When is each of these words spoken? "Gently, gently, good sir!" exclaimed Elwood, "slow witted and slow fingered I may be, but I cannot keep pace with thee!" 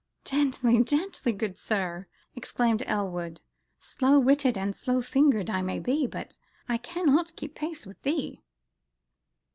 "Gently, 0.25 0.83
gently, 0.83 1.31
good 1.31 1.59
sir!" 1.59 2.07
exclaimed 2.35 2.81
Elwood, 2.87 3.41
"slow 3.77 4.17
witted 4.17 4.57
and 4.57 4.75
slow 4.75 4.99
fingered 4.99 5.47
I 5.51 5.61
may 5.61 5.77
be, 5.77 6.07
but 6.07 6.39
I 6.67 6.77
cannot 6.77 7.35
keep 7.35 7.53
pace 7.53 7.85
with 7.85 8.01
thee!" 8.01 8.41